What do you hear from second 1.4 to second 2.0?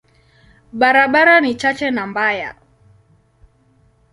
ni chache